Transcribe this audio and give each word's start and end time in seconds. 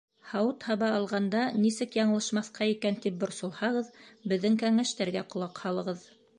Һауыт-һаба 0.29 0.87
алғанда 0.93 1.43
нисек 1.65 1.97
яңылышмаҫҡа 1.99 2.69
икән 2.71 2.99
тип 3.05 3.21
борсолһағыҙ, 3.27 3.93
беҙҙең 4.33 4.59
кәңәштәргә 4.67 5.27
ҡолаҡ 5.37 5.67
һалығыҙ. 5.67 6.07